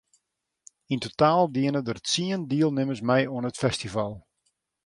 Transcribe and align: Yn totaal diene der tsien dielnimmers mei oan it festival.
Yn 0.93 1.01
totaal 1.05 1.43
diene 1.55 1.81
der 1.87 1.99
tsien 2.07 2.41
dielnimmers 2.51 3.01
mei 3.07 3.23
oan 3.33 3.47
it 3.49 3.61
festival. 3.63 4.11